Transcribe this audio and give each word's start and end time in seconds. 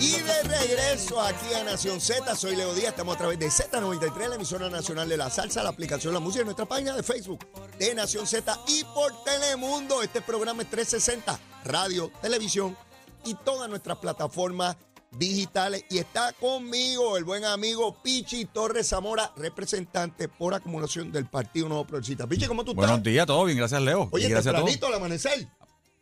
Y 0.00 0.10
de 0.12 0.42
regreso 0.42 1.20
aquí 1.20 1.54
a 1.54 1.62
Nación 1.64 2.00
Z, 2.00 2.34
soy 2.34 2.56
Leo 2.56 2.74
Díaz, 2.74 2.88
estamos 2.90 3.14
a 3.14 3.18
través 3.18 3.38
de 3.38 3.46
Z93, 3.46 4.28
la 4.28 4.34
emisora 4.34 4.68
nacional 4.68 5.08
de 5.08 5.16
la 5.16 5.30
salsa, 5.30 5.62
la 5.62 5.70
aplicación 5.70 6.12
La 6.12 6.20
Música, 6.20 6.40
en 6.40 6.46
nuestra 6.46 6.66
página 6.66 6.94
de 6.96 7.02
Facebook 7.02 7.46
de 7.78 7.94
Nación 7.94 8.26
Z 8.26 8.58
y 8.66 8.84
por 8.84 9.12
Telemundo. 9.24 10.02
Este 10.02 10.20
programa 10.20 10.62
es 10.62 10.70
360, 10.70 11.38
radio, 11.64 12.10
televisión 12.20 12.76
y 13.24 13.34
todas 13.34 13.68
nuestras 13.70 13.98
plataformas 13.98 14.76
digitales. 15.12 15.84
Y 15.88 15.98
está 15.98 16.32
conmigo 16.32 17.16
el 17.16 17.24
buen 17.24 17.44
amigo 17.44 17.96
Pichi 18.02 18.46
Torres 18.46 18.88
Zamora, 18.88 19.32
representante 19.36 20.28
por 20.28 20.54
acumulación 20.54 21.12
del 21.12 21.26
Partido 21.26 21.68
Nuevo 21.68 21.86
Progresista. 21.86 22.26
Pichi, 22.26 22.46
¿cómo 22.46 22.64
tú 22.64 22.72
estás? 22.72 22.86
Buenos 22.86 23.02
días, 23.02 23.26
todo 23.26 23.44
bien, 23.44 23.56
gracias 23.56 23.80
Leo. 23.80 24.08
Oye, 24.10 24.26
Y 24.26 24.30
gracias 24.30 24.54
a 24.54 24.58
todos. 24.58 24.82
al 24.82 24.94
amanecer. 24.94 25.48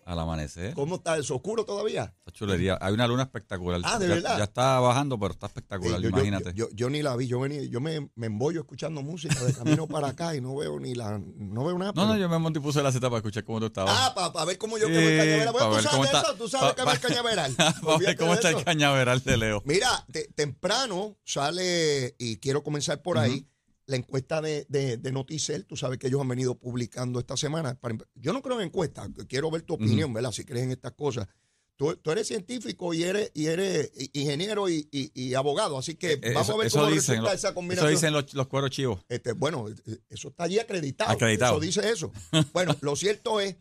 Al 0.05 0.19
amanecer. 0.19 0.75
¿Cómo 0.75 0.97
está 0.97 1.17
eso? 1.17 1.37
¿Oscuro 1.37 1.65
todavía? 1.65 2.13
Esta 2.19 2.33
chulería. 2.33 2.77
Hay 2.81 2.93
una 2.93 3.07
luna 3.07 3.23
espectacular. 3.23 3.81
Ah, 3.85 3.99
¿de 4.01 4.09
ya, 4.09 4.15
verdad? 4.15 4.39
Ya 4.39 4.45
está 4.45 4.81
bajando, 4.81 5.17
pero 5.19 5.33
está 5.33 5.47
espectacular, 5.47 5.99
Sí, 5.99 6.03
yo, 6.03 6.11
yo- 6.11 6.17
imagínate. 6.17 6.53
Yo, 6.55 6.69
yo 6.73 6.91
ni 6.91 7.03
la 7.03 7.15
vi, 7.15 7.29
yo 7.29 7.39
venía, 7.39 7.63
yo 7.63 7.81
me, 7.81 8.11
me 8.17 8.27
embollo 8.27 8.61
escuchando 8.63 9.01
música 9.03 9.39
de 9.45 9.55
camino 9.55 9.87
para 9.87 10.09
acá 10.09 10.35
y 10.35 10.41
no 10.41 10.57
veo 10.57 10.81
ni 10.81 10.95
la, 10.97 11.21
no 11.37 11.65
veo 11.65 11.79
nada. 11.79 11.93
no, 11.95 12.07
no, 12.07 12.17
yo 12.17 12.29
me 12.29 12.39
monté 12.39 12.59
y 12.59 12.63
puse 12.63 12.83
la 12.83 12.91
Z 12.91 13.01
para 13.09 13.19
escuchar 13.19 13.45
cómo 13.45 13.61
tú 13.61 13.67
estabas. 13.67 13.95
Ah, 13.97 14.13
para 14.33 14.45
ver 14.45 14.59
cómo 14.59 14.77
yo 14.77 14.89
Sí, 14.89 14.93
quemo 14.93 15.09
el 15.09 15.19
cañaveral. 15.19 15.53
Bueno, 15.53 15.77
tú 15.77 15.83
sabes 15.83 16.05
está- 16.07 16.21
eso, 16.23 16.35
tú 16.35 16.49
sabes 16.49 16.75
quemar 16.75 16.95
el 16.97 17.01
cañaveral. 17.01 17.55
Vamos 17.83 17.95
a 17.95 17.99
ver 17.99 18.17
cómo 18.17 18.35
está 18.35 18.51
el 18.51 18.65
cañaveral 18.65 19.23
de 19.23 19.37
Leo. 19.37 19.63
Mira, 19.65 20.05
te- 20.11 20.29
temprano 20.35 21.17
sale, 21.25 22.17
y 22.19 22.39
quiero 22.39 22.65
comenzar 22.65 23.03
por 23.03 23.19
ahí, 23.19 23.47
la 23.87 23.97
encuesta 23.97 24.41
de, 24.41 24.67
de, 24.69 24.97
de 24.97 25.13
Noticel. 25.13 25.67
Tú 25.67 25.77
sabes 25.77 25.99
que 25.99 26.07
ellos 26.09 26.21
han 26.21 26.29
venido 26.29 26.55
publicando 26.59 27.19
esta 27.21 27.37
semana. 27.37 27.75
Para 27.75 27.97
yo 28.15 28.33
no 28.33 28.43
creo 28.43 28.61
en 28.61 28.67
encuestas, 28.69 29.09
quiero 29.29 29.51
ver 29.51 29.63
tu 29.63 29.75
opinión, 29.75 30.13
¿verdad? 30.13 30.33
Si 30.33 30.45
crees 30.45 30.65
en 30.65 30.71
estas 30.73 30.93
cosas. 30.93 31.27
Tú, 31.75 31.97
tú 31.97 32.11
eres 32.13 32.29
científico 32.29 32.93
y 32.95 33.03
eres, 33.03 33.31
y 33.35 33.47
eres 33.47 33.91
ingeniero 34.13 34.69
y, 34.69 34.87
y- 34.93 35.11
y 35.15 35.35
abogado, 35.35 35.79
así 35.79 35.95
que 35.97 36.13
Eh, 36.13 36.21
vamos 36.35 36.43
eso, 36.43 36.53
a 36.53 36.57
ver 36.59 36.67
eso 36.67 36.79
cómo 36.79 36.91
dicen, 36.91 37.15
resulta 37.15 37.31
lo- 37.31 37.35
esa 37.37 37.49
eso 37.49 37.55
combinación. 37.55 37.91
dicen 37.93 38.13
los, 38.13 38.35
los 38.35 38.47
cueros 38.47 38.71
chivos. 38.71 39.01
Este, 39.09 39.33
bueno, 39.33 39.67
eh, 39.69 39.99
eso 40.11 40.29
está 40.29 40.45
allí 40.45 40.59
acreditado. 40.59 41.11
Acreditado. 41.11 41.55
Eso 41.55 41.61
dice 41.61 41.91
eso. 41.91 42.13
Bueno, 42.53 42.77
lo 42.83 42.95
cierto 42.95 43.41
es 43.41 43.57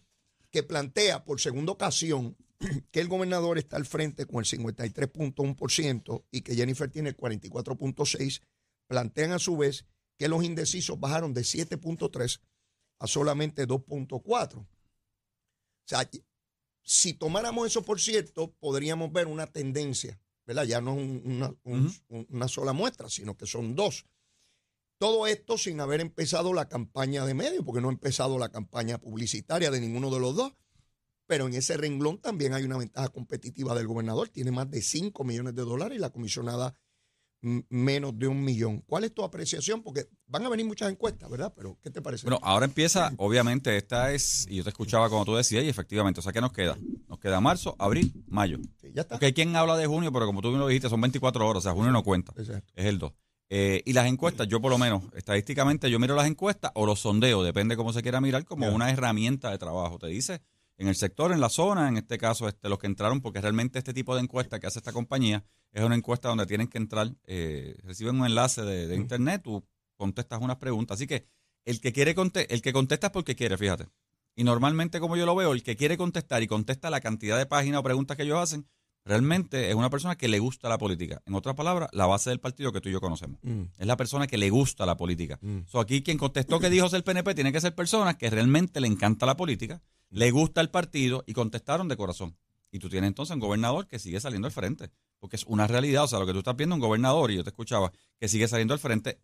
que 0.51 0.61
plantea 0.61 1.23
por 1.23 1.39
segunda 1.39 1.71
ocasión 1.71 2.35
que 2.91 2.99
el 2.99 3.07
gobernador 3.07 3.57
está 3.57 3.77
al 3.77 3.85
frente 3.85 4.25
con 4.27 4.39
el 4.43 4.45
53.1% 4.45 6.23
y 6.31 6.41
que 6.41 6.55
Jennifer 6.55 6.89
tiene 6.89 7.09
el 7.09 7.17
44.6%. 7.17 8.41
Plantean 8.87 9.31
a 9.31 9.39
su 9.39 9.55
vez 9.55 9.85
que 10.21 10.27
los 10.27 10.43
indecisos 10.43 10.99
bajaron 10.99 11.33
de 11.33 11.41
7.3 11.41 12.39
a 12.99 13.07
solamente 13.07 13.67
2.4. 13.67 14.57
O 14.59 14.67
sea, 15.87 16.07
si 16.83 17.15
tomáramos 17.15 17.65
eso 17.65 17.81
por 17.83 17.99
cierto, 17.99 18.53
podríamos 18.59 19.11
ver 19.11 19.25
una 19.25 19.47
tendencia, 19.47 20.21
¿verdad? 20.45 20.65
Ya 20.65 20.79
no 20.79 20.91
es 20.91 20.97
un- 20.99 21.21
una, 21.25 21.55
un- 21.63 22.25
una 22.29 22.47
sola 22.47 22.71
muestra, 22.71 23.09
sino 23.09 23.35
que 23.35 23.47
son 23.47 23.75
dos. 23.75 24.05
Todo 24.99 25.25
esto 25.25 25.57
sin 25.57 25.79
haber 25.81 26.01
empezado 26.01 26.53
la 26.53 26.69
campaña 26.69 27.25
de 27.25 27.33
medios, 27.33 27.65
porque 27.65 27.81
no 27.81 27.89
ha 27.89 27.91
empezado 27.93 28.37
la 28.37 28.49
campaña 28.49 28.99
publicitaria 28.99 29.71
de 29.71 29.81
ninguno 29.81 30.11
de 30.11 30.19
los 30.19 30.35
dos. 30.35 30.53
Pero 31.25 31.47
en 31.47 31.55
ese 31.55 31.77
renglón 31.77 32.19
también 32.21 32.53
hay 32.53 32.63
una 32.65 32.77
ventaja 32.77 33.09
competitiva 33.09 33.73
del 33.73 33.87
gobernador. 33.87 34.29
Tiene 34.29 34.51
más 34.51 34.69
de 34.69 34.83
5 34.83 35.23
millones 35.23 35.55
de 35.55 35.63
dólares 35.63 35.97
y 35.97 35.99
la 35.99 36.11
comisionada 36.11 36.75
menos 37.41 38.17
de 38.17 38.27
un 38.27 38.43
millón. 38.43 38.81
¿Cuál 38.85 39.03
es 39.03 39.13
tu 39.13 39.23
apreciación? 39.23 39.81
Porque 39.81 40.07
van 40.27 40.45
a 40.45 40.49
venir 40.49 40.65
muchas 40.65 40.91
encuestas, 40.91 41.29
¿verdad? 41.29 41.53
Pero, 41.55 41.77
¿qué 41.81 41.89
te 41.89 42.01
parece? 42.01 42.25
Bueno, 42.25 42.39
ahora 42.43 42.65
empieza, 42.65 43.11
obviamente, 43.17 43.75
esta 43.75 44.11
es, 44.11 44.45
y 44.49 44.57
yo 44.57 44.63
te 44.63 44.69
escuchaba 44.69 45.09
como 45.09 45.25
tú 45.25 45.35
decías, 45.35 45.63
y 45.63 45.69
efectivamente, 45.69 46.19
o 46.19 46.23
sea, 46.23 46.31
¿qué 46.31 46.41
nos 46.41 46.53
queda? 46.53 46.77
Nos 47.07 47.19
queda 47.19 47.41
marzo, 47.41 47.75
abril, 47.79 48.13
mayo. 48.27 48.57
Sí, 48.79 48.91
ya 48.93 49.01
está. 49.01 49.15
Porque 49.15 49.27
hay 49.27 49.33
quien 49.33 49.55
habla 49.55 49.75
de 49.77 49.87
junio, 49.87 50.11
pero 50.11 50.25
como 50.25 50.41
tú 50.41 50.51
lo 50.51 50.67
dijiste, 50.67 50.89
son 50.89 51.01
24 51.01 51.47
horas, 51.47 51.59
o 51.59 51.63
sea, 51.63 51.73
junio 51.73 51.91
no 51.91 52.03
cuenta. 52.03 52.33
Exacto. 52.37 52.71
Es 52.75 52.85
el 52.85 52.99
2. 52.99 53.11
Eh, 53.53 53.83
y 53.85 53.91
las 53.91 54.05
encuestas, 54.05 54.47
yo 54.47 54.61
por 54.61 54.71
lo 54.71 54.77
menos, 54.77 55.03
estadísticamente, 55.13 55.91
yo 55.91 55.99
miro 55.99 56.15
las 56.15 56.27
encuestas 56.27 56.71
o 56.73 56.85
los 56.85 57.01
sondeos, 57.01 57.43
depende 57.43 57.75
cómo 57.75 57.91
se 57.91 58.01
quiera 58.01 58.21
mirar, 58.21 58.45
como 58.45 58.69
una 58.69 58.89
herramienta 58.89 59.51
de 59.51 59.57
trabajo. 59.57 59.99
Te 59.99 60.07
dice, 60.07 60.41
en 60.81 60.87
el 60.87 60.95
sector, 60.95 61.31
en 61.31 61.39
la 61.39 61.49
zona, 61.49 61.87
en 61.87 61.97
este 61.97 62.17
caso, 62.17 62.47
este, 62.47 62.67
los 62.67 62.79
que 62.79 62.87
entraron, 62.87 63.21
porque 63.21 63.39
realmente 63.39 63.77
este 63.79 63.93
tipo 63.93 64.15
de 64.15 64.21
encuesta 64.21 64.59
que 64.59 64.67
hace 64.67 64.79
esta 64.79 64.91
compañía 64.91 65.43
es 65.71 65.83
una 65.83 65.95
encuesta 65.95 66.27
donde 66.29 66.45
tienen 66.45 66.67
que 66.67 66.77
entrar, 66.79 67.13
eh, 67.25 67.75
reciben 67.83 68.19
un 68.19 68.25
enlace 68.25 68.63
de, 68.63 68.87
de 68.87 68.95
internet, 68.95 69.41
tú 69.43 69.63
contestas 69.95 70.41
unas 70.41 70.57
preguntas. 70.57 70.95
Así 70.95 71.07
que 71.07 71.25
el 71.65 71.79
que 71.79 71.93
quiere 71.93 72.15
conte- 72.15 72.47
el 72.49 72.61
que 72.61 72.73
contesta 72.73 73.07
es 73.07 73.13
porque 73.13 73.35
quiere, 73.35 73.57
fíjate. 73.57 73.87
Y 74.35 74.43
normalmente, 74.43 74.99
como 74.99 75.15
yo 75.17 75.25
lo 75.25 75.35
veo, 75.35 75.53
el 75.53 75.61
que 75.61 75.75
quiere 75.75 75.97
contestar 75.97 76.41
y 76.41 76.47
contesta 76.47 76.89
la 76.89 76.99
cantidad 77.01 77.37
de 77.37 77.45
páginas 77.45 77.79
o 77.81 77.83
preguntas 77.83 78.17
que 78.17 78.23
ellos 78.23 78.39
hacen, 78.39 78.65
realmente 79.05 79.69
es 79.69 79.75
una 79.75 79.89
persona 79.89 80.15
que 80.15 80.27
le 80.27 80.39
gusta 80.39 80.69
la 80.69 80.77
política. 80.77 81.21
En 81.25 81.33
otras 81.35 81.55
palabras, 81.55 81.89
la 81.93 82.05
base 82.05 82.29
del 82.29 82.39
partido 82.39 82.71
que 82.71 82.81
tú 82.81 82.89
y 82.89 82.91
yo 82.91 83.01
conocemos. 83.01 83.39
Mm, 83.43 83.61
Es 83.77 83.87
la 83.87 83.97
persona 83.97 84.27
que 84.27 84.37
le 84.37 84.49
gusta 84.49 84.85
la 84.85 84.95
política. 84.97 85.39
mm. 85.41 85.61
So, 85.67 85.79
aquí 85.79 86.03
quien 86.03 86.17
contestó 86.17 86.59
que 86.59 86.69
dijo 86.69 86.87
ser 86.89 87.03
PNP 87.03 87.33
tiene 87.35 87.51
que 87.51 87.61
ser 87.61 87.73
personas 87.75 88.15
que 88.15 88.29
realmente 88.29 88.79
le 88.81 88.87
encanta 88.87 89.25
la 89.25 89.35
política, 89.37 89.81
le 90.09 90.29
gusta 90.31 90.61
el 90.61 90.69
partido 90.69 91.23
y 91.25 91.33
contestaron 91.33 91.87
de 91.87 91.97
corazón. 91.97 92.35
Y 92.71 92.79
tú 92.79 92.89
tienes 92.89 93.09
entonces 93.09 93.33
un 93.33 93.39
gobernador 93.41 93.87
que 93.87 93.99
sigue 93.99 94.19
saliendo 94.19 94.47
al 94.47 94.53
frente, 94.53 94.91
porque 95.19 95.35
es 95.35 95.43
una 95.45 95.67
realidad. 95.67 96.03
O 96.05 96.07
sea, 96.07 96.19
lo 96.19 96.25
que 96.25 96.31
tú 96.33 96.39
estás 96.39 96.55
viendo, 96.55 96.75
un 96.75 96.81
gobernador, 96.81 97.29
y 97.31 97.35
yo 97.35 97.43
te 97.43 97.49
escuchaba, 97.49 97.91
que 98.17 98.29
sigue 98.29 98.47
saliendo 98.47 98.73
al 98.73 98.79
frente. 98.79 99.19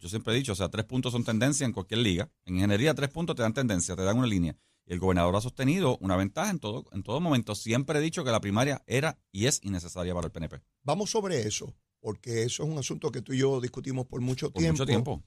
Yo 0.00 0.08
siempre 0.08 0.32
he 0.32 0.36
dicho, 0.36 0.52
o 0.52 0.56
sea, 0.56 0.70
tres 0.70 0.86
puntos 0.86 1.12
son 1.12 1.24
tendencia 1.24 1.64
en 1.66 1.72
cualquier 1.72 2.00
liga. 2.00 2.28
En 2.46 2.54
ingeniería, 2.56 2.94
tres 2.94 3.10
puntos 3.10 3.36
te 3.36 3.42
dan 3.42 3.52
tendencia, 3.52 3.94
te 3.94 4.02
dan 4.02 4.16
una 4.18 4.26
línea. 4.26 4.56
El 4.90 4.98
gobernador 4.98 5.36
ha 5.36 5.40
sostenido 5.40 5.98
una 5.98 6.16
ventaja 6.16 6.50
en 6.50 6.58
todo, 6.58 6.84
en 6.90 7.04
todo 7.04 7.20
momento. 7.20 7.54
Siempre 7.54 8.00
he 8.00 8.02
dicho 8.02 8.24
que 8.24 8.32
la 8.32 8.40
primaria 8.40 8.82
era 8.88 9.20
y 9.30 9.46
es 9.46 9.60
innecesaria 9.62 10.12
para 10.12 10.26
el 10.26 10.32
PNP. 10.32 10.60
Vamos 10.82 11.12
sobre 11.12 11.46
eso, 11.46 11.76
porque 12.00 12.42
eso 12.42 12.64
es 12.64 12.68
un 12.68 12.76
asunto 12.76 13.12
que 13.12 13.22
tú 13.22 13.32
y 13.32 13.38
yo 13.38 13.60
discutimos 13.60 14.06
por 14.06 14.20
mucho 14.20 14.50
Por 14.50 14.60
tiempo. 14.60 14.72
mucho 14.72 14.86
tiempo. 14.86 15.22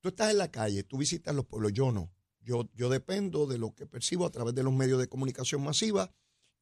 Tú 0.00 0.08
estás 0.08 0.30
en 0.30 0.38
la 0.38 0.50
calle, 0.50 0.82
tú 0.82 0.96
visitas 0.96 1.34
los 1.34 1.44
pueblos, 1.44 1.74
yo 1.74 1.92
no. 1.92 2.10
Yo, 2.40 2.70
yo 2.72 2.88
dependo 2.88 3.46
de 3.46 3.58
lo 3.58 3.74
que 3.74 3.84
percibo 3.84 4.24
a 4.24 4.30
través 4.30 4.54
de 4.54 4.62
los 4.62 4.72
medios 4.72 4.98
de 4.98 5.08
comunicación 5.08 5.62
masiva 5.62 6.10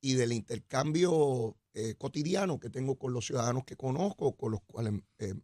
y 0.01 0.15
del 0.15 0.33
intercambio 0.33 1.57
eh, 1.73 1.95
cotidiano 1.99 2.59
que 2.59 2.69
tengo 2.69 2.99
con 2.99 3.13
los 3.13 3.27
ciudadanos 3.27 3.63
que 3.63 3.77
conozco, 3.77 4.37
con 4.37 4.51
los 4.51 4.61
cuales, 4.63 4.95
eh, 5.21 5.35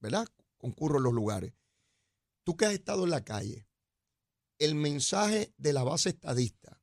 ¿verdad? 0.00 0.26
Concurro 0.58 0.98
en 0.98 1.04
los 1.04 1.14
lugares. 1.14 1.54
Tú 2.44 2.58
que 2.58 2.66
has 2.66 2.74
estado 2.74 3.04
en 3.04 3.10
la 3.10 3.24
calle, 3.24 3.66
el 4.64 4.74
mensaje 4.74 5.52
de 5.56 5.72
la 5.72 5.84
base 5.84 6.10
estadista 6.10 6.80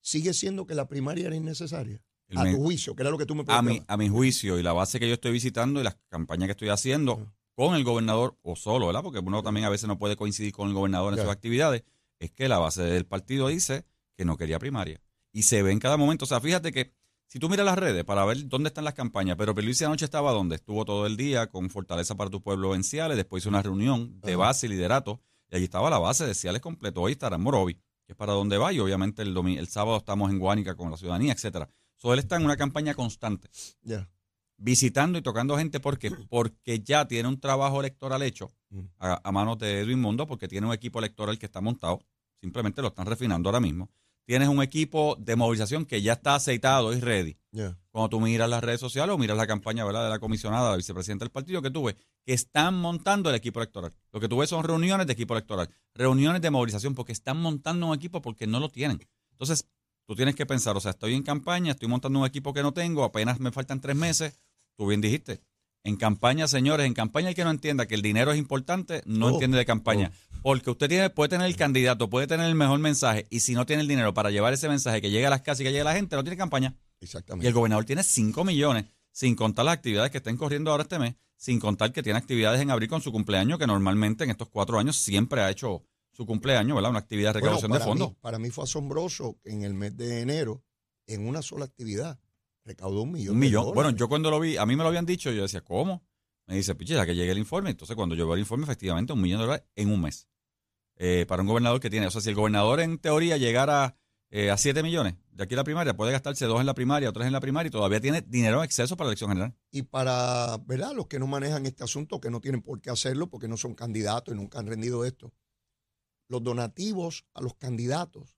sigue 0.00 0.34
siendo 0.34 0.66
que 0.66 0.74
la 0.74 0.88
primaria 0.88 1.26
era 1.26 1.36
innecesaria. 1.36 2.02
El 2.28 2.38
a 2.38 2.50
tu 2.50 2.62
juicio, 2.62 2.94
que 2.96 3.02
era 3.02 3.10
lo 3.10 3.18
que 3.18 3.26
tú 3.26 3.34
me 3.34 3.42
a 3.46 3.62
mi, 3.62 3.68
preguntabas. 3.68 3.84
a 3.88 3.96
mi 3.96 4.08
juicio 4.08 4.58
y 4.58 4.62
la 4.62 4.72
base 4.72 4.98
que 4.98 5.06
yo 5.06 5.14
estoy 5.14 5.32
visitando 5.32 5.80
y 5.80 5.84
las 5.84 5.96
campañas 6.08 6.46
que 6.46 6.52
estoy 6.52 6.70
haciendo 6.70 7.32
con 7.54 7.74
el 7.74 7.84
gobernador 7.84 8.38
o 8.42 8.56
solo, 8.56 8.86
¿verdad? 8.86 9.02
Porque 9.02 9.18
uno 9.18 9.42
también 9.42 9.66
a 9.66 9.70
veces 9.70 9.86
no 9.86 9.98
puede 9.98 10.16
coincidir 10.16 10.52
con 10.52 10.68
el 10.68 10.74
gobernador 10.74 11.12
en 11.12 11.20
sus 11.20 11.28
actividades, 11.28 11.84
es 12.18 12.32
que 12.32 12.48
la 12.48 12.58
base 12.58 12.82
del 12.82 13.04
partido 13.04 13.48
dice 13.48 13.84
que 14.16 14.24
no 14.24 14.36
quería 14.36 14.58
primaria. 14.58 15.00
Y 15.32 15.42
se 15.42 15.62
ve 15.62 15.72
en 15.72 15.78
cada 15.78 15.96
momento. 15.96 16.24
O 16.24 16.28
sea, 16.28 16.40
fíjate 16.40 16.72
que 16.72 16.92
si 17.26 17.38
tú 17.38 17.48
miras 17.48 17.66
las 17.66 17.78
redes 17.78 18.04
para 18.04 18.24
ver 18.24 18.48
dónde 18.48 18.68
están 18.68 18.84
las 18.84 18.94
campañas, 18.94 19.36
pero 19.36 19.54
Pierluisi 19.54 19.84
anoche 19.84 20.04
estaba 20.04 20.32
donde 20.32 20.56
estuvo 20.56 20.84
todo 20.84 21.06
el 21.06 21.16
día 21.16 21.46
con 21.48 21.70
Fortaleza 21.70 22.14
para 22.14 22.30
tu 22.30 22.42
pueblo 22.42 22.74
en 22.74 22.84
Ciales, 22.84 23.16
después 23.16 23.42
hizo 23.42 23.48
una 23.48 23.62
reunión 23.62 24.20
de 24.20 24.36
base 24.36 24.66
y 24.66 24.70
liderato, 24.70 25.20
y 25.52 25.56
allí 25.56 25.64
estaba 25.64 25.90
la 25.90 25.98
base 25.98 26.26
de 26.26 26.34
Ciales 26.34 26.62
completo. 26.62 27.02
Hoy 27.02 27.12
estará 27.12 27.36
en 27.36 27.42
Morovi, 27.42 27.74
que 27.74 28.12
es 28.12 28.16
para 28.16 28.32
donde 28.32 28.56
va, 28.58 28.72
y 28.72 28.80
obviamente 28.80 29.22
el, 29.22 29.36
el 29.36 29.68
sábado 29.68 29.98
estamos 29.98 30.30
en 30.30 30.38
Guánica 30.38 30.74
con 30.74 30.90
la 30.90 30.96
ciudadanía, 30.96 31.32
etcétera. 31.34 31.68
So, 31.96 32.12
él 32.12 32.18
está 32.18 32.36
en 32.36 32.44
una 32.44 32.56
campaña 32.56 32.94
constante 32.94 33.48
Ya. 33.82 34.08
visitando 34.56 35.18
y 35.18 35.22
tocando 35.22 35.56
gente 35.58 35.78
porque 35.78 36.10
porque 36.30 36.80
ya 36.80 37.06
tiene 37.06 37.28
un 37.28 37.38
trabajo 37.38 37.80
electoral 37.80 38.22
hecho 38.22 38.50
Mm. 38.70 38.86
a, 39.00 39.20
a 39.28 39.32
manos 39.32 39.58
de 39.58 39.80
Edwin 39.80 40.00
Mundo 40.00 40.26
porque 40.26 40.48
tiene 40.48 40.66
un 40.66 40.72
equipo 40.72 40.98
electoral 40.98 41.38
que 41.38 41.44
está 41.44 41.60
montado 41.60 42.00
simplemente 42.40 42.80
lo 42.80 42.88
están 42.88 43.04
refinando 43.04 43.50
ahora 43.50 43.60
mismo 43.60 43.90
tienes 44.24 44.48
un 44.48 44.62
equipo 44.62 45.16
de 45.18 45.36
movilización 45.36 45.84
que 45.84 46.02
ya 46.02 46.14
está 46.14 46.36
aceitado 46.36 46.92
y 46.92 47.00
ready 47.00 47.36
cuando 47.90 48.08
tú 48.08 48.20
miras 48.20 48.48
las 48.48 48.62
redes 48.62 48.80
sociales 48.80 49.14
o 49.14 49.18
miras 49.18 49.36
la 49.36 49.46
campaña 49.46 49.84
¿verdad? 49.84 50.04
de 50.04 50.10
la 50.10 50.18
comisionada 50.18 50.70
la 50.70 50.76
vicepresidenta 50.76 51.24
del 51.24 51.32
partido 51.32 51.60
que 51.60 51.70
tuve 51.70 51.96
que 52.24 52.32
están 52.32 52.74
montando 52.74 53.30
el 53.30 53.36
equipo 53.36 53.60
electoral 53.60 53.92
lo 54.12 54.20
que 54.20 54.28
tú 54.28 54.38
ves 54.38 54.50
son 54.50 54.64
reuniones 54.64 55.06
de 55.06 55.12
equipo 55.12 55.34
electoral 55.34 55.68
reuniones 55.94 56.40
de 56.40 56.50
movilización 56.50 56.94
porque 56.94 57.12
están 57.12 57.38
montando 57.38 57.86
un 57.86 57.94
equipo 57.94 58.22
porque 58.22 58.46
no 58.46 58.60
lo 58.60 58.68
tienen 58.68 59.00
entonces 59.32 59.66
tú 60.06 60.16
tienes 60.16 60.34
que 60.34 60.46
pensar, 60.46 60.76
o 60.76 60.80
sea, 60.80 60.90
estoy 60.90 61.14
en 61.14 61.22
campaña, 61.22 61.72
estoy 61.72 61.88
montando 61.88 62.20
un 62.20 62.26
equipo 62.26 62.52
que 62.52 62.62
no 62.62 62.72
tengo, 62.72 63.04
apenas 63.04 63.40
me 63.40 63.50
faltan 63.50 63.80
tres 63.80 63.96
meses, 63.96 64.38
tú 64.76 64.86
bien 64.86 65.00
dijiste. 65.00 65.42
En 65.84 65.96
campaña, 65.96 66.46
señores, 66.46 66.86
en 66.86 66.94
campaña 66.94 67.30
el 67.30 67.34
que 67.34 67.42
no 67.44 67.50
entienda 67.50 67.86
que 67.86 67.94
el 67.96 68.02
dinero 68.02 68.32
es 68.32 68.38
importante, 68.38 69.02
no 69.04 69.26
Oh, 69.26 69.30
entiende 69.30 69.58
de 69.58 69.64
campaña. 69.66 70.12
Porque 70.42 70.70
usted 70.70 70.88
tiene, 70.88 71.10
puede 71.10 71.30
tener 71.30 71.46
el 71.46 71.56
candidato, 71.56 72.08
puede 72.08 72.26
tener 72.28 72.46
el 72.46 72.54
mejor 72.54 72.78
mensaje, 72.78 73.26
y 73.30 73.40
si 73.40 73.54
no 73.54 73.66
tiene 73.66 73.82
el 73.82 73.88
dinero 73.88 74.14
para 74.14 74.30
llevar 74.30 74.52
ese 74.52 74.68
mensaje 74.68 75.00
que 75.00 75.10
llegue 75.10 75.26
a 75.26 75.30
las 75.30 75.42
casas 75.42 75.60
y 75.60 75.64
que 75.64 75.70
llegue 75.70 75.80
a 75.82 75.84
la 75.84 75.94
gente, 75.94 76.14
no 76.14 76.22
tiene 76.22 76.36
campaña. 76.36 76.76
Y 77.00 77.04
Exactamente. 77.04 77.46
el 77.48 77.54
gobernador 77.54 77.84
tiene 77.84 78.04
5 78.04 78.44
millones, 78.44 78.86
sin 79.10 79.34
contar 79.34 79.64
las 79.64 79.74
actividades 79.74 80.10
que 80.12 80.18
estén 80.18 80.36
corriendo 80.36 80.70
ahora 80.70 80.84
este 80.84 80.98
mes, 81.00 81.14
sin 81.36 81.58
contar 81.58 81.92
que 81.92 82.02
tiene 82.02 82.18
actividades 82.18 82.60
en 82.60 82.70
abril 82.70 82.88
con 82.88 83.00
su 83.00 83.10
cumpleaños, 83.10 83.58
que 83.58 83.66
normalmente 83.66 84.22
en 84.24 84.30
estos 84.30 84.48
cuatro 84.48 84.78
años 84.78 84.96
siempre 84.96 85.40
ha 85.40 85.50
hecho 85.50 85.82
su 86.12 86.26
cumpleaños, 86.26 86.76
¿verdad? 86.76 86.90
Una 86.90 87.00
actividad 87.00 87.34
de 87.34 87.40
Bueno, 87.40 87.56
recaudación 87.56 87.72
de 87.72 87.84
fondos. 87.84 88.10
mí- 88.10 88.16
para 88.20 88.38
mí 88.38 88.50
fue 88.50 88.64
asombroso 88.64 89.38
que 89.42 89.50
en 89.50 89.62
el 89.64 89.74
mes 89.74 89.96
de 89.96 90.20
enero, 90.20 90.62
en 91.08 91.26
una 91.26 91.42
sola 91.42 91.64
actividad, 91.64 92.20
Recaudó 92.64 93.02
un 93.02 93.12
millón. 93.12 93.34
Un 93.34 93.40
de 93.40 93.46
millón. 93.46 93.74
Bueno, 93.74 93.90
yo 93.90 94.08
cuando 94.08 94.30
lo 94.30 94.38
vi, 94.40 94.56
a 94.56 94.66
mí 94.66 94.76
me 94.76 94.82
lo 94.82 94.88
habían 94.88 95.06
dicho, 95.06 95.30
yo 95.30 95.42
decía, 95.42 95.62
¿cómo? 95.62 96.04
Me 96.46 96.56
dice, 96.56 96.74
piche, 96.74 96.94
ya 96.94 97.06
que 97.06 97.14
llegue 97.14 97.32
el 97.32 97.38
informe. 97.38 97.70
Entonces, 97.70 97.96
cuando 97.96 98.14
yo 98.14 98.26
veo 98.26 98.34
el 98.34 98.40
informe, 98.40 98.64
efectivamente, 98.64 99.12
un 99.12 99.20
millón 99.20 99.40
de 99.40 99.46
dólares 99.46 99.66
en 99.76 99.90
un 99.90 100.00
mes. 100.00 100.28
Eh, 100.96 101.24
para 101.26 101.42
un 101.42 101.48
gobernador 101.48 101.80
que 101.80 101.90
tiene. 101.90 102.06
O 102.06 102.10
sea, 102.10 102.20
si 102.20 102.28
el 102.28 102.34
gobernador 102.34 102.80
en 102.80 102.98
teoría 102.98 103.36
llegara 103.36 103.96
eh, 104.30 104.50
a 104.50 104.56
7 104.56 104.82
millones 104.82 105.14
de 105.32 105.44
aquí 105.44 105.54
a 105.54 105.56
la 105.56 105.64
primaria, 105.64 105.96
puede 105.96 106.12
gastarse 106.12 106.44
dos 106.46 106.60
en 106.60 106.66
la 106.66 106.74
primaria, 106.74 107.10
tres 107.12 107.26
en 107.26 107.32
la 107.32 107.40
primaria 107.40 107.68
y 107.68 107.70
todavía 107.70 108.00
tiene 108.00 108.20
dinero 108.22 108.58
en 108.58 108.64
exceso 108.64 108.96
para 108.96 109.06
la 109.06 109.10
elección 109.12 109.30
general. 109.30 109.54
Y 109.70 109.82
para, 109.82 110.58
¿verdad? 110.66 110.92
Los 110.94 111.06
que 111.06 111.18
no 111.18 111.26
manejan 111.26 111.64
este 111.66 111.84
asunto, 111.84 112.20
que 112.20 112.30
no 112.30 112.40
tienen 112.40 112.62
por 112.62 112.80
qué 112.80 112.90
hacerlo 112.90 113.28
porque 113.28 113.48
no 113.48 113.56
son 113.56 113.74
candidatos 113.74 114.34
y 114.34 114.36
nunca 114.36 114.58
han 114.58 114.66
rendido 114.66 115.04
esto. 115.04 115.32
Los 116.28 116.42
donativos 116.42 117.24
a 117.34 117.42
los 117.42 117.54
candidatos 117.54 118.36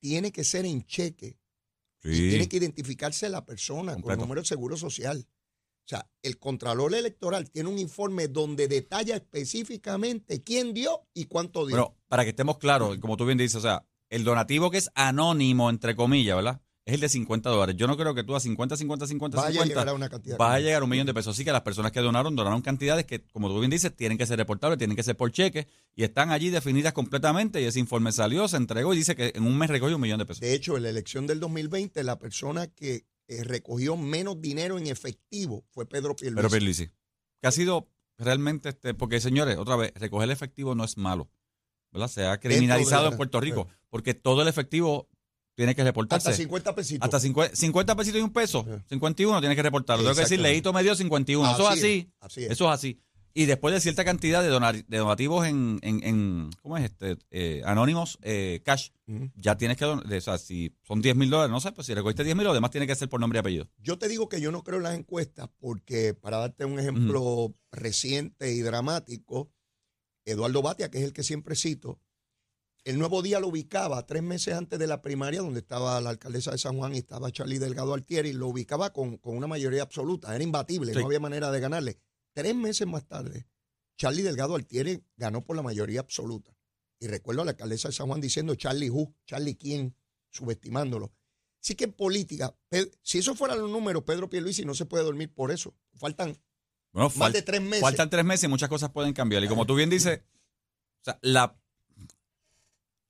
tiene 0.00 0.32
que 0.32 0.44
ser 0.44 0.66
en 0.66 0.84
cheque 0.84 1.38
y 2.02 2.30
tiene 2.30 2.48
que 2.48 2.56
identificarse 2.58 3.28
la 3.28 3.44
persona 3.44 4.00
con 4.00 4.12
el 4.12 4.18
número 4.18 4.40
de 4.40 4.46
seguro 4.46 4.76
social. 4.76 5.26
O 5.28 5.88
sea, 5.88 6.08
el 6.22 6.38
Contralor 6.38 6.94
Electoral 6.94 7.48
tiene 7.50 7.68
un 7.68 7.78
informe 7.78 8.26
donde 8.26 8.66
detalla 8.66 9.14
específicamente 9.14 10.42
quién 10.42 10.74
dio 10.74 11.06
y 11.14 11.26
cuánto 11.26 11.64
dio. 11.64 11.76
Bueno, 11.76 11.96
para 12.08 12.24
que 12.24 12.30
estemos 12.30 12.58
claros, 12.58 12.98
como 12.98 13.16
tú 13.16 13.24
bien 13.24 13.38
dices, 13.38 13.56
o 13.56 13.60
sea, 13.60 13.86
el 14.10 14.24
donativo 14.24 14.70
que 14.70 14.78
es 14.78 14.90
anónimo, 14.94 15.70
entre 15.70 15.94
comillas, 15.94 16.36
¿verdad? 16.36 16.60
Es 16.86 16.94
el 16.94 17.00
de 17.00 17.08
50 17.08 17.50
dólares. 17.50 17.74
Yo 17.76 17.88
no 17.88 17.96
creo 17.96 18.14
que 18.14 18.22
tú 18.22 18.36
a 18.36 18.40
50, 18.40 18.76
50, 18.76 19.08
50, 19.08 19.36
Vaya 19.36 19.48
a 19.48 19.52
50 19.52 19.68
llegar 19.68 19.88
a 19.88 19.92
una 19.92 20.08
cantidad. 20.08 20.38
vas 20.38 20.54
a 20.54 20.60
llegar 20.60 20.82
a 20.82 20.84
un 20.84 20.90
millón 20.90 21.04
de 21.04 21.12
pesos. 21.12 21.34
Así 21.34 21.44
que 21.44 21.50
las 21.50 21.62
personas 21.62 21.90
que 21.90 21.98
donaron, 21.98 22.36
donaron 22.36 22.62
cantidades 22.62 23.06
que, 23.06 23.24
como 23.24 23.48
tú 23.48 23.58
bien 23.58 23.72
dices, 23.72 23.94
tienen 23.96 24.16
que 24.16 24.24
ser 24.24 24.38
reportables, 24.38 24.78
tienen 24.78 24.96
que 24.96 25.02
ser 25.02 25.16
por 25.16 25.32
cheque 25.32 25.66
y 25.96 26.04
están 26.04 26.30
allí 26.30 26.48
definidas 26.48 26.92
completamente. 26.92 27.60
Y 27.60 27.64
ese 27.64 27.80
informe 27.80 28.12
salió, 28.12 28.46
se 28.46 28.56
entregó 28.56 28.94
y 28.94 28.98
dice 28.98 29.16
que 29.16 29.32
en 29.34 29.42
un 29.42 29.58
mes 29.58 29.68
recogió 29.68 29.96
un 29.96 30.02
millón 30.02 30.20
de 30.20 30.26
pesos. 30.26 30.40
De 30.40 30.54
hecho, 30.54 30.76
en 30.76 30.84
la 30.84 30.90
elección 30.90 31.26
del 31.26 31.40
2020, 31.40 32.04
la 32.04 32.20
persona 32.20 32.68
que 32.68 33.04
eh, 33.26 33.42
recogió 33.42 33.96
menos 33.96 34.40
dinero 34.40 34.78
en 34.78 34.86
efectivo 34.86 35.64
fue 35.72 35.86
Pedro 35.86 36.14
Pierluisi. 36.14 36.36
Pero 36.36 36.50
Pierluisi, 36.50 36.86
que 37.42 37.48
ha 37.48 37.50
sido 37.50 37.90
realmente, 38.16 38.68
este, 38.68 38.94
porque 38.94 39.20
señores, 39.20 39.58
otra 39.58 39.74
vez, 39.74 39.92
recoger 39.96 40.26
el 40.26 40.30
efectivo 40.30 40.76
no 40.76 40.84
es 40.84 40.96
malo, 40.96 41.28
¿verdad? 41.90 42.06
Se 42.06 42.26
ha 42.26 42.38
criminalizado 42.38 43.08
en 43.08 43.16
Puerto 43.16 43.40
Rico, 43.40 43.66
porque 43.90 44.14
todo 44.14 44.42
el 44.42 44.48
efectivo 44.48 45.08
tiene 45.56 45.74
que 45.74 45.82
reportarse. 45.82 46.28
Hasta 46.28 46.36
50 46.42 46.74
pesitos. 46.74 47.04
Hasta 47.04 47.18
50, 47.18 47.56
50 47.56 47.96
pesitos 47.96 48.20
y 48.20 48.22
un 48.22 48.32
peso. 48.32 48.64
Sí. 48.64 48.82
51 48.90 49.40
tienes 49.40 49.56
que 49.56 49.62
reportarlo. 49.62 50.04
Tengo 50.04 50.14
que 50.14 50.20
decir, 50.20 50.34
Exactamente. 50.34 50.52
Leito 50.54 50.72
me 50.72 50.82
dio 50.84 50.94
51. 50.94 51.50
Eso 51.52 51.62
es 51.62 51.68
Así 51.68 51.78
así. 51.80 51.98
es, 51.98 52.06
así 52.20 52.44
es. 52.44 52.50
Eso 52.52 52.64
es 52.66 52.70
así. 52.72 53.00
Y 53.38 53.44
después 53.44 53.74
de 53.74 53.82
cierta 53.82 54.02
cantidad 54.02 54.42
de, 54.42 54.48
donar- 54.48 54.86
de 54.86 54.96
donativos 54.96 55.46
en, 55.46 55.78
en, 55.82 56.02
en- 56.02 56.50
¿cómo 56.62 56.78
es 56.78 56.84
este? 56.84 57.18
Eh, 57.30 57.60
anónimos, 57.66 58.18
eh, 58.22 58.62
cash, 58.64 58.88
ya 59.34 59.58
tienes 59.58 59.76
que 59.76 59.84
donar. 59.84 60.10
O 60.10 60.20
sea, 60.22 60.38
si 60.38 60.74
son 60.82 61.02
10 61.02 61.16
mil 61.16 61.28
dólares, 61.28 61.50
no 61.50 61.60
sé, 61.60 61.70
pues 61.72 61.86
si 61.86 61.92
recogiste 61.92 62.24
10 62.24 62.34
mil, 62.34 62.46
lo 62.46 62.54
demás 62.54 62.70
tiene 62.70 62.86
que 62.86 62.94
ser 62.94 63.10
por 63.10 63.20
nombre 63.20 63.36
y 63.38 63.40
apellido. 63.40 63.68
Yo 63.76 63.98
te 63.98 64.08
digo 64.08 64.30
que 64.30 64.40
yo 64.40 64.50
no 64.52 64.62
creo 64.62 64.78
en 64.78 64.84
las 64.84 64.94
encuestas 64.94 65.50
porque, 65.58 66.14
para 66.14 66.38
darte 66.38 66.64
un 66.64 66.78
ejemplo 66.78 67.54
reciente 67.72 68.52
y 68.54 68.60
dramático, 68.60 69.50
Eduardo 70.24 70.62
Batia, 70.62 70.90
que 70.90 70.98
es 70.98 71.04
el 71.04 71.12
que 71.12 71.22
siempre 71.22 71.56
cito, 71.56 72.00
el 72.86 72.98
nuevo 72.98 73.20
día 73.20 73.40
lo 73.40 73.48
ubicaba 73.48 74.06
tres 74.06 74.22
meses 74.22 74.54
antes 74.54 74.78
de 74.78 74.86
la 74.86 75.02
primaria, 75.02 75.40
donde 75.40 75.60
estaba 75.60 76.00
la 76.00 76.10
alcaldesa 76.10 76.52
de 76.52 76.58
San 76.58 76.76
Juan 76.78 76.94
y 76.94 76.98
estaba 76.98 77.30
Charlie 77.32 77.58
Delgado 77.58 77.92
Altieri, 77.94 78.32
lo 78.32 78.46
ubicaba 78.46 78.92
con, 78.92 79.16
con 79.18 79.36
una 79.36 79.46
mayoría 79.46 79.82
absoluta, 79.82 80.34
era 80.34 80.42
imbatible, 80.44 80.92
Sí. 80.92 80.98
no 81.00 81.06
había 81.06 81.20
manera 81.20 81.50
de 81.50 81.60
ganarle. 81.60 81.98
Tres 82.32 82.54
meses 82.54 82.86
más 82.86 83.04
tarde, 83.06 83.48
Charlie 83.98 84.22
Delgado 84.22 84.54
Altieri 84.54 85.02
ganó 85.16 85.44
por 85.44 85.56
la 85.56 85.62
mayoría 85.62 86.00
absoluta. 86.00 86.56
Y 87.00 87.08
recuerdo 87.08 87.42
a 87.42 87.44
la 87.44 87.50
alcaldesa 87.50 87.88
de 87.88 87.94
San 87.94 88.06
Juan 88.06 88.20
diciendo 88.20 88.54
Charlie 88.54 88.88
who, 88.90 89.14
Charlie 89.26 89.56
quién, 89.56 89.96
subestimándolo. 90.30 91.12
Así 91.62 91.74
que 91.74 91.84
en 91.84 91.92
política, 91.92 92.56
si 93.02 93.18
eso 93.18 93.34
fueran 93.34 93.58
los 93.58 93.70
números, 93.70 94.04
Pedro 94.04 94.28
Pierluisi 94.30 94.64
no 94.64 94.74
se 94.74 94.86
puede 94.86 95.02
dormir 95.02 95.34
por 95.34 95.50
eso. 95.50 95.74
Faltan 95.96 96.38
Bueno, 96.92 97.08
más 97.08 97.16
fal- 97.16 97.32
de 97.32 97.42
tres 97.42 97.60
meses. 97.60 97.80
faltan 97.80 98.08
tres 98.10 98.24
meses 98.24 98.44
y 98.44 98.48
muchas 98.48 98.68
cosas 98.68 98.90
pueden 98.92 99.12
cambiar. 99.12 99.42
Y 99.42 99.48
como 99.48 99.66
tú 99.66 99.74
bien 99.74 99.90
dices, 99.90 100.20
o 101.00 101.04
sea, 101.04 101.18
la, 101.22 101.58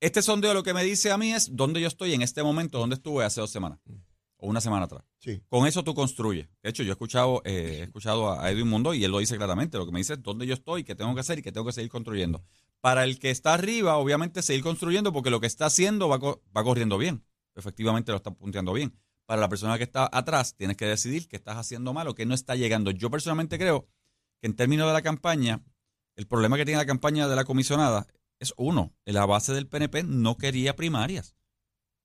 este 0.01 0.23
sondeo 0.23 0.55
lo 0.55 0.63
que 0.63 0.75
me 0.75 0.85
dice 0.85 1.11
a 1.11 1.19
mí 1.19 1.33
es 1.33 1.55
dónde 1.57 1.81
yo 1.81 1.89
estoy 1.89 2.13
en 2.15 2.23
este 2.23 2.43
momento, 2.43 2.79
dónde 2.79 2.95
estuve 2.97 3.25
hace 3.25 3.41
dos 3.41 3.51
semanas 3.51 3.79
o 4.39 4.49
una 4.49 4.61
semana 4.61 4.85
atrás. 4.85 5.03
Sí. 5.19 5.41
Con 5.49 5.67
eso 5.67 5.83
tú 5.83 5.95
construyes. 5.95 6.47
De 6.63 6.69
hecho, 6.71 6.83
yo 6.83 6.91
he 6.91 6.93
escuchado, 6.93 7.41
eh, 7.47 7.79
he 7.81 7.83
escuchado 7.85 8.39
a 8.39 8.51
Edwin 8.51 8.69
Mundo 8.69 8.93
y 8.93 9.03
él 9.03 9.11
lo 9.11 9.19
dice 9.19 9.37
claramente. 9.37 9.79
Lo 9.79 9.87
que 9.87 9.93
me 9.93 9.99
dice 9.99 10.13
es 10.15 10.23
dónde 10.23 10.47
yo 10.47 10.53
estoy, 10.55 10.85
qué 10.85 10.95
tengo 10.95 11.15
que 11.15 11.21
hacer 11.21 11.39
y 11.39 11.43
qué 11.43 11.53
tengo 11.53 11.67
que 11.67 11.73
seguir 11.73 11.91
construyendo. 11.91 12.45
Para 12.83 13.05
el 13.05 13.19
que 13.19 13.31
está 13.31 13.55
arriba, 13.55 13.97
obviamente, 13.97 14.43
seguir 14.43 14.63
construyendo 14.63 15.13
porque 15.13 15.31
lo 15.31 15.41
que 15.41 15.47
está 15.47 15.67
haciendo 15.67 16.09
va, 16.09 16.19
co- 16.19 16.43
va 16.55 16.63
corriendo 16.63 16.99
bien. 16.99 17.25
Efectivamente 17.55 18.13
lo 18.13 18.19
está 18.19 18.31
punteando 18.31 18.75
bien. 18.75 18.95
Para 19.25 19.41
la 19.41 19.49
persona 19.49 19.79
que 19.79 19.85
está 19.85 20.09
atrás, 20.13 20.55
tienes 20.55 20.77
que 20.77 20.85
decidir 20.85 21.27
qué 21.27 21.37
estás 21.37 21.57
haciendo 21.57 21.95
mal 21.95 22.07
o 22.07 22.15
qué 22.15 22.27
no 22.27 22.35
está 22.35 22.55
llegando. 22.55 22.91
Yo 22.91 23.11
personalmente 23.11 23.59
creo 23.59 23.89
que 24.41 24.47
en 24.47 24.55
términos 24.55 24.87
de 24.87 24.93
la 24.93 25.03
campaña, 25.03 25.65
el 26.15 26.27
problema 26.27 26.59
que 26.59 26.67
tiene 26.67 26.79
la 26.79 26.87
campaña 26.87 27.27
de 27.27 27.35
la 27.35 27.45
comisionada 27.45 28.07
es 28.41 28.53
uno, 28.57 28.93
la 29.05 29.27
base 29.27 29.53
del 29.53 29.67
PNP 29.67 30.03
no 30.05 30.37
quería 30.37 30.77
primarias. 30.77 31.35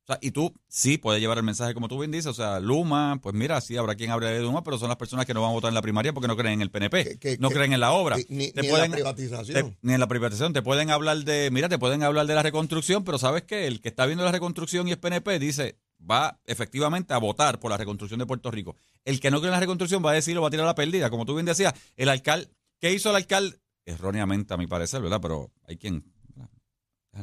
O 0.04 0.14
sea, 0.14 0.18
y 0.20 0.32
tú 0.32 0.52
sí 0.68 0.98
puedes 0.98 1.22
llevar 1.22 1.38
el 1.38 1.44
mensaje 1.44 1.76
como 1.76 1.88
tú 1.88 2.00
bien 2.00 2.10
dices, 2.10 2.26
o 2.26 2.34
sea, 2.34 2.60
Luma, 2.60 3.20
pues 3.22 3.36
mira, 3.36 3.62
sí 3.62 3.78
habrá 3.78 3.94
quien 3.94 4.10
hable 4.10 4.26
de 4.28 4.42
Luma, 4.42 4.64
pero 4.64 4.80
son 4.80 4.88
las 4.88 4.98
personas 4.98 5.28
que 5.28 5.34
no 5.36 5.42
van 5.42 5.52
a 5.52 5.54
votar 5.54 5.70
en 5.70 5.76
la 5.76 5.82
primaria 5.84 6.12
porque 6.12 6.28
no 6.28 6.36
creen 6.36 6.56
en 6.56 6.62
el 6.64 6.72
PNP, 6.72 7.04
Que- 7.04 7.20
que- 7.20 7.38
no 7.38 7.50
que- 7.50 7.56
creen 7.56 7.74
en 7.74 7.80
la 7.80 7.92
obra. 7.92 8.18
Ni, 8.18 8.24
ni- 8.30 8.52
Te 8.52 8.62
ni 8.64 8.68
en 8.70 8.74
la 8.80 8.90
privatización. 8.90 9.70
Te- 9.72 9.78
ni 9.84 9.94
en 9.94 10.00
la 10.00 10.08
privatización, 10.08 10.54
te 10.54 10.64
pueden 10.64 10.90
hablar 10.90 11.18
de, 11.24 11.50
mira, 11.52 11.70
te 11.70 11.78
pueden 11.78 12.02
hablar 12.02 12.26
de 12.26 12.34
la 12.34 12.42
reconstrucción, 12.42 13.04
pero 13.04 13.20
sabes 13.20 13.44
que 13.44 13.68
el 13.68 13.80
que 13.80 13.90
está 13.90 14.08
viendo 14.08 14.24
la 14.26 14.32
reconstrucción 14.32 14.88
y 14.88 14.92
es 14.92 14.98
PNP 14.98 15.38
dice, 15.38 15.78
va 16.10 16.40
efectivamente 16.46 17.14
a 17.14 17.20
votar 17.20 17.60
por 17.60 17.70
la 17.70 17.78
reconstrucción 17.78 18.18
de 18.20 18.26
Puerto 18.26 18.50
Rico. 18.50 18.76
El 19.06 19.20
que 19.20 19.30
no 19.30 19.38
cree 19.38 19.50
en 19.50 19.54
la 19.54 19.60
reconstrucción 19.60 20.04
va 20.04 20.12
a 20.12 20.16
decir, 20.16 20.34
lo 20.34 20.42
va 20.42 20.48
a 20.48 20.52
tirar 20.52 20.66
a 20.66 20.70
la 20.70 20.76
pérdida, 20.76 21.12
como 21.12 21.26
tú 21.28 21.36
bien 21.36 21.46
decías, 21.46 21.76
el 21.96 22.10
alcalde, 22.10 22.50
¿qué 22.80 22.92
hizo 22.92 23.12
el 23.12 23.18
alcalde? 23.18 23.60
Erróneamente 23.86 24.54
a 24.54 24.58
mi 24.58 24.66
parecer, 24.68 25.02
¿verdad? 25.02 25.20
Pero 25.22 25.52
hay 25.68 25.78
quien, 25.78 26.11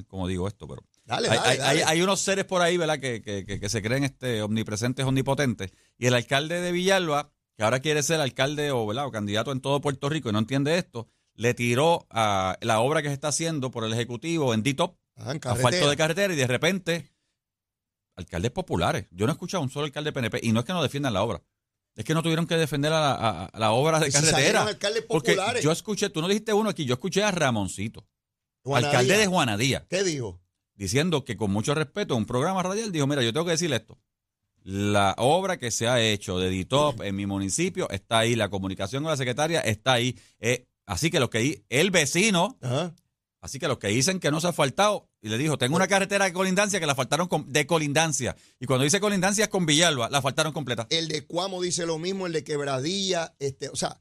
como 0.07 0.27
digo 0.29 0.47
esto, 0.49 0.67
pero 0.69 0.83
Dale, 1.05 1.29
hay, 1.31 1.37
dale, 1.39 1.49
hay- 1.51 1.59
dale. 1.59 1.71
hay- 1.85 1.85
hay 1.89 2.03
unos 2.03 2.21
seres 2.21 2.45
por 2.45 2.61
ahí, 2.63 2.77
¿verdad? 2.77 2.99
Que, 3.01 3.23
que- 3.23 3.45
que- 3.45 3.59
que 3.59 3.69
se 3.69 3.81
creen 3.83 4.05
este 4.05 4.43
omnipresentes, 4.43 5.05
omnipotentes. 5.07 5.73
Y 5.97 6.07
el 6.07 6.15
alcalde 6.15 6.61
de 6.61 6.73
Villalba, 6.73 7.31
que 7.57 7.63
ahora 7.65 7.81
quiere 7.81 8.03
ser 8.03 8.21
alcalde 8.21 8.71
o, 8.71 8.87
¿verdad? 8.87 9.07
o 9.07 9.11
candidato 9.11 9.51
en 9.53 9.61
todo 9.61 9.81
Puerto 9.81 10.09
Rico 10.09 10.29
y 10.29 10.33
no 10.33 10.39
entiende 10.39 10.77
esto, 10.79 11.09
le 11.35 11.55
tiró 11.55 12.07
a 12.11 12.57
la 12.61 12.81
obra 12.81 13.01
que 13.03 13.09
se 13.09 13.15
está 13.15 13.29
haciendo 13.29 13.71
por 13.71 13.85
el 13.85 13.93
Ejecutivo 13.93 14.53
en 14.55 14.63
DITOP, 14.63 14.99
en 15.33 15.41
asfalto 15.59 15.91
de 15.91 15.97
carretera, 15.97 16.33
y 16.35 16.37
de 16.37 16.47
repente, 16.47 17.11
alcaldes 18.17 18.51
populares. 18.51 19.07
Yo 19.11 19.27
no 19.27 19.33
he 19.33 19.35
escuchado 19.35 19.61
a 19.63 19.65
un 19.65 19.71
solo 19.71 19.87
alcalde 19.87 20.13
PNP, 20.13 20.41
y 20.43 20.53
no 20.53 20.61
es 20.61 20.67
que 20.67 20.73
no 20.73 20.83
defiendan 20.83 21.13
la 21.15 21.23
obra. 21.23 21.43
Es 21.95 22.05
que 22.05 22.15
no 22.15 22.23
tuvieron 22.23 22.47
que 22.47 22.57
defender 22.57 22.93
a 22.93 23.01
la, 23.01 23.13
a- 23.13 23.45
a 23.47 23.59
la 23.59 23.73
obra 23.73 23.99
de 23.99 24.07
si 24.11 24.13
carretera. 24.33 24.65
Porque 25.09 25.35
yo 25.63 25.73
escuché, 25.73 26.11
tú 26.11 26.21
no 26.21 26.29
dijiste 26.29 26.53
uno 26.53 26.71
aquí, 26.71 26.85
yo 26.85 26.95
escuché 26.95 27.25
a 27.25 27.31
Ramoncito, 27.31 28.07
Juana 28.69 28.87
alcalde 28.89 29.07
Díaz, 29.15 29.19
de 29.21 29.27
Juanadía 29.27 29.87
¿Qué 29.89 30.05
dijo? 30.05 30.41
diciendo 30.75 31.25
que 31.25 31.37
con 31.37 31.51
mucho 31.51 31.75
respeto 31.75 32.15
en 32.15 32.19
un 32.21 32.27
programa 32.27 32.63
radial 32.63 32.93
dijo, 32.93 33.07
mira, 33.07 33.23
yo 33.23 33.33
tengo 33.33 33.45
que 33.47 33.53
decirle 33.53 33.77
esto. 33.77 33.99
La 34.63 35.15
obra 35.19 35.57
que 35.59 35.71
se 35.71 35.89
ha 35.89 36.01
hecho 36.01 36.39
de 36.39 36.51
DITOP 36.51 37.01
en 37.03 37.17
mi 37.17 37.27
municipio 37.27 37.89
está 37.91 38.19
ahí, 38.19 38.37
la 38.37 38.49
comunicación 38.51 39.03
con 39.03 39.11
la 39.11 39.17
secretaria 39.17 39.61
está 39.61 39.95
ahí. 39.95 40.17
Eh, 40.41 40.67
así 40.87 41.11
que 41.11 41.21
los 41.21 41.31
que 41.31 41.65
el 41.71 41.91
vecino, 41.91 42.59
Ajá. 42.61 42.95
así 43.41 43.59
que 43.59 43.67
los 43.69 43.79
que 43.79 43.89
dicen 43.89 44.21
que 44.21 44.31
no 44.31 44.41
se 44.41 44.49
ha 44.49 44.53
faltado, 44.53 45.09
y 45.23 45.31
le 45.31 45.39
dijo, 45.39 45.57
tengo 45.59 45.75
una 45.75 45.89
carretera 45.89 46.27
de 46.27 46.33
colindancia 46.33 46.79
que 46.81 46.87
la 46.87 46.95
faltaron 46.95 47.29
con- 47.29 47.51
de 47.51 47.67
colindancia. 47.67 48.37
Y 48.61 48.67
cuando 48.67 48.85
dice 48.85 49.01
colindancia 49.01 49.45
es 49.45 49.51
con 49.51 49.65
Villalba, 49.65 50.11
la 50.11 50.21
faltaron 50.23 50.53
completa. 50.53 50.87
El 50.91 51.09
de 51.09 51.25
Cuamo 51.27 51.63
dice 51.63 51.87
lo 51.87 51.99
mismo, 51.99 52.27
el 52.27 52.33
de 52.35 52.45
Quebradilla. 52.45 53.35
Este, 53.39 53.69
o 53.71 53.77
sea, 53.77 54.01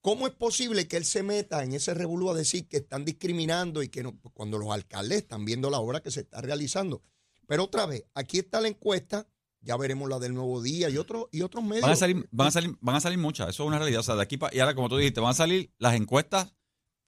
¿cómo 0.00 0.26
es 0.26 0.32
posible 0.32 0.88
que 0.88 0.96
él 0.96 1.04
se 1.04 1.22
meta 1.22 1.62
en 1.62 1.72
ese 1.72 1.94
revolú 1.94 2.30
a 2.30 2.34
decir 2.34 2.68
que 2.68 2.78
están 2.78 3.04
discriminando 3.04 3.82
y 3.82 3.88
que 3.88 4.02
no, 4.02 4.18
cuando 4.34 4.58
los 4.58 4.70
alcaldes 4.70 5.18
están 5.18 5.44
viendo 5.44 5.70
la 5.70 5.78
obra 5.78 6.00
que 6.00 6.10
se 6.10 6.20
está 6.20 6.40
realizando? 6.40 7.02
Pero 7.46 7.64
otra 7.64 7.86
vez, 7.86 8.04
aquí 8.14 8.38
está 8.38 8.60
la 8.60 8.68
encuesta, 8.68 9.28
ya 9.60 9.76
veremos 9.76 10.08
la 10.08 10.18
del 10.18 10.34
nuevo 10.34 10.62
día 10.62 10.88
y, 10.88 10.96
otros 10.96 11.26
y 11.32 11.42
otros 11.42 11.64
medios. 11.64 11.82
Van 11.82 11.92
a 11.92 11.96
salir, 11.96 12.28
van 12.30 12.46
a 12.48 12.50
salir, 12.50 12.76
van 12.80 12.96
a 12.96 13.00
salir 13.00 13.18
muchas, 13.18 13.48
eso 13.48 13.64
es 13.64 13.66
una 13.66 13.78
realidad. 13.78 14.00
O 14.00 14.04
sea, 14.04 14.14
de 14.14 14.22
aquí 14.22 14.38
y 14.52 14.60
ahora, 14.60 14.74
como 14.74 14.88
tú 14.88 14.96
dijiste, 14.96 15.20
van 15.20 15.30
a 15.30 15.34
salir 15.34 15.72
las 15.78 15.94
encuestas 15.94 16.54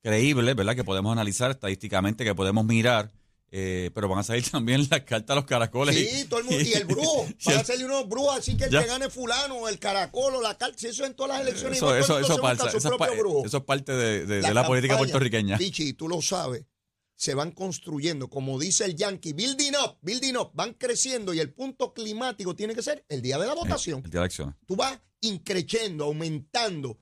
creíbles, 0.03 0.55
¿verdad? 0.57 0.75
Que 0.75 0.85
podemos 0.85 1.13
analizar 1.13 1.51
estadísticamente, 1.51 2.25
que 2.25 2.35
podemos 2.35 2.65
mirar, 2.65 3.13
eh, 3.55 3.91
pero 3.95 4.09
van 4.09 4.19
a 4.19 4.23
salir 4.23 4.43
también 4.51 4.81
las 4.91 5.03
cartas 5.03 5.31
a 5.31 5.35
los 5.37 5.45
caracoles. 5.45 5.95
Sí, 5.95 6.25
todo 6.25 6.41
el 6.41 6.47
mundo. 6.47 6.61
Y 6.61 6.73
el 6.73 6.85
brujo. 6.87 7.27
Van 7.45 7.59
a 7.59 7.65
salir 7.65 7.85
unos 7.85 8.09
brujos 8.09 8.39
así 8.39 8.57
que 8.57 8.65
el 8.65 8.71
que 8.71 8.85
gane 8.87 9.11
fulano, 9.11 9.69
el 9.69 9.79
caracol 9.79 10.35
o 10.37 10.41
la 10.43 10.57
carta. 10.57 10.77
Si 10.79 10.87
eso 10.87 11.05
en 11.05 11.15
todas 11.15 11.39
las 11.39 11.47
elecciones. 11.47 11.77
Eso, 11.77 11.95
eso, 11.95 12.19
eso, 12.19 12.39
pasa, 12.41 12.69
eso 12.69 12.79
es 12.79 12.85
propio 12.85 12.99
pa- 13.07 13.15
brujo. 13.15 13.45
eso 13.47 13.59
es 13.59 13.65
parte 13.65 13.93
de, 13.93 14.25
de- 14.27 14.41
de 14.41 14.55
la 14.55 14.67
política 14.67 14.97
puertorriqueña. 14.97 15.59
Pichi, 15.59 15.93
tú 15.93 16.09
lo 16.09 16.23
sabes, 16.23 16.65
se 17.15 17.35
van 17.35 17.53
construyendo, 17.53 18.29
como 18.31 18.59
dice 18.59 18.85
el 18.87 18.97
Yankee, 18.97 19.33
building 19.35 19.73
up, 19.85 19.99
building 20.01 20.35
up, 20.37 20.51
van 20.55 20.73
creciendo 20.75 21.35
y 21.35 21.39
el 21.41 21.53
punto 21.53 21.93
climático 21.93 22.57
tiene 22.57 22.75
que 22.75 22.83
ser 22.83 23.05
el 23.09 23.21
día 23.23 23.39
de 23.39 23.47
la 23.47 23.55
votación. 23.55 23.99
El 24.05 24.11
día 24.11 24.21
de 24.21 24.25
elecciones. 24.27 24.55
Tú 24.67 24.75
vas 24.77 24.99
increciendo, 25.21 26.05
aumentando, 26.05 26.99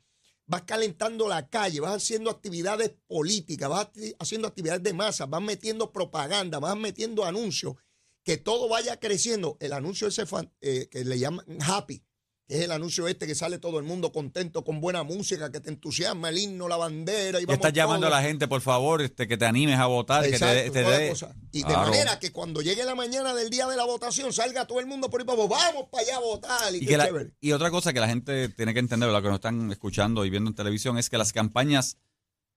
vas 0.50 0.62
calentando 0.62 1.28
la 1.28 1.48
calle, 1.48 1.78
vas 1.78 2.02
haciendo 2.02 2.28
actividades 2.28 2.90
políticas, 3.06 3.68
vas 3.68 3.88
haciendo 4.18 4.48
actividades 4.48 4.82
de 4.82 4.92
masa, 4.92 5.26
vas 5.26 5.40
metiendo 5.40 5.92
propaganda, 5.92 6.58
vas 6.58 6.76
metiendo 6.76 7.24
anuncios 7.24 7.76
que 8.24 8.36
todo 8.36 8.68
vaya 8.68 8.98
creciendo. 8.98 9.56
El 9.60 9.72
anuncio 9.72 10.08
ese 10.08 10.24
eh, 10.60 10.88
que 10.90 11.04
le 11.04 11.20
llaman 11.20 11.46
Happy, 11.60 12.02
que 12.50 12.56
es 12.58 12.64
el 12.64 12.72
anuncio 12.72 13.06
este 13.06 13.28
que 13.28 13.36
sale 13.36 13.60
todo 13.60 13.78
el 13.78 13.84
mundo 13.84 14.10
contento 14.10 14.64
con 14.64 14.80
buena 14.80 15.04
música, 15.04 15.52
que 15.52 15.60
te 15.60 15.70
entusiasma 15.70 16.30
el 16.30 16.38
himno, 16.38 16.66
la 16.66 16.76
bandera 16.76 17.40
y 17.40 17.44
vamos 17.44 17.54
estás 17.54 17.72
llamando 17.72 18.08
a 18.08 18.10
la 18.10 18.22
gente, 18.22 18.48
por 18.48 18.60
favor, 18.60 19.00
este, 19.02 19.28
que 19.28 19.36
te 19.36 19.44
animes 19.44 19.78
a 19.78 19.86
votar, 19.86 20.28
que 20.28 20.36
te. 20.36 21.12
Y 21.52 21.62
de 21.62 21.76
manera 21.76 22.18
que 22.18 22.32
cuando 22.32 22.60
llegue 22.60 22.84
la 22.84 22.96
mañana 22.96 23.34
del 23.34 23.50
día 23.50 23.68
de 23.68 23.76
la 23.76 23.84
votación 23.84 24.32
salga 24.32 24.66
todo 24.66 24.80
el 24.80 24.86
mundo 24.86 25.08
por 25.08 25.20
ahí 25.20 25.26
abajo, 25.28 25.46
vamos 25.46 25.84
para 25.92 26.02
allá 26.02 26.16
a 26.16 26.18
votar 26.18 26.74
y, 26.74 26.78
Y, 26.78 26.80
qué 26.80 26.86
que 26.86 26.96
la- 26.96 27.04
chévere. 27.06 27.30
y 27.40 27.52
otra 27.52 27.70
cosa 27.70 27.92
que 27.92 28.00
la 28.00 28.08
gente 28.08 28.48
tiene 28.48 28.74
que 28.74 28.80
entender, 28.80 29.08
lo 29.10 29.22
que 29.22 29.28
nos 29.28 29.36
están 29.36 29.70
escuchando 29.70 30.24
y 30.24 30.30
viendo 30.30 30.50
en 30.50 30.56
televisión, 30.56 30.98
es 30.98 31.08
que 31.08 31.18
las 31.18 31.32
campañas 31.32 31.98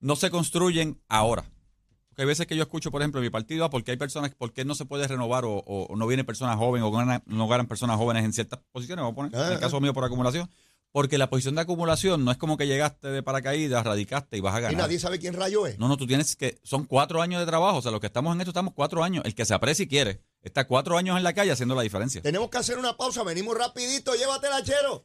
no 0.00 0.16
se 0.16 0.28
construyen 0.28 1.00
ahora. 1.08 1.44
Porque 2.14 2.22
hay 2.22 2.28
veces 2.28 2.46
que 2.46 2.54
yo 2.54 2.62
escucho, 2.62 2.92
por 2.92 3.02
ejemplo, 3.02 3.18
en 3.20 3.24
mi 3.24 3.30
partido, 3.30 3.64
ah, 3.64 3.70
porque 3.70 3.90
hay 3.90 3.96
personas, 3.96 4.32
¿por 4.36 4.52
qué 4.52 4.64
no 4.64 4.76
se 4.76 4.84
puede 4.84 5.08
renovar 5.08 5.44
o, 5.44 5.54
o- 5.56 5.86
o 5.86 5.96
no 5.96 6.06
vienen 6.06 6.24
personas 6.24 6.56
jóvenes 6.56 6.86
o 6.86 6.92
ganan- 6.92 7.24
no 7.26 7.48
ganan 7.48 7.66
personas 7.66 7.96
jóvenes 7.96 8.24
en 8.24 8.32
ciertas 8.32 8.60
posiciones? 8.70 9.02
Vamos 9.02 9.14
a 9.14 9.16
poner, 9.16 9.34
en 9.34 9.40
Ah, 9.40 9.52
el 9.54 9.58
caso 9.58 9.80
mío 9.80 9.92
por 9.92 10.04
acumulación. 10.04 10.48
Porque 10.92 11.18
la 11.18 11.28
posición 11.28 11.56
de 11.56 11.62
acumulación 11.62 12.24
no 12.24 12.30
es 12.30 12.36
como 12.38 12.56
que 12.56 12.68
llegaste 12.68 13.08
de 13.08 13.20
paracaídas, 13.24 13.84
radicaste 13.84 14.36
y 14.36 14.40
vas 14.40 14.54
a 14.54 14.60
Y 14.60 14.62
ganar. 14.62 14.78
nadie 14.82 15.00
sabe 15.00 15.18
quién 15.18 15.34
rayo 15.34 15.66
es. 15.66 15.76
No, 15.76 15.88
no, 15.88 15.96
tú 15.96 16.06
tienes 16.06 16.36
que. 16.36 16.60
Son 16.62 16.84
cuatro 16.84 17.20
años 17.20 17.40
de 17.40 17.46
trabajo. 17.46 17.78
O 17.78 17.82
sea, 17.82 17.90
los 17.90 17.98
que 17.98 18.06
estamos 18.06 18.32
en 18.32 18.40
esto 18.42 18.50
estamos 18.52 18.74
cuatro 18.74 19.02
años. 19.02 19.24
El 19.24 19.34
que 19.34 19.44
se 19.44 19.54
aprecia 19.54 19.82
y 19.82 19.88
quiere 19.88 20.20
está 20.40 20.68
cuatro 20.68 20.96
años 20.96 21.16
en 21.16 21.24
la 21.24 21.32
calle 21.32 21.50
haciendo 21.50 21.74
la 21.74 21.82
diferencia. 21.82 22.22
Tenemos 22.22 22.48
que 22.48 22.58
hacer 22.58 22.78
una 22.78 22.96
pausa, 22.96 23.24
venimos 23.24 23.58
rapidito, 23.58 24.14
llévatela, 24.14 24.62
chero. 24.62 25.04